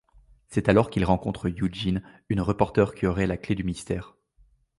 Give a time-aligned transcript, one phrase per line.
[0.47, 4.15] C'est alors qu'il rencontre Yu-jin, une reporter qui aurait la clé du mystère...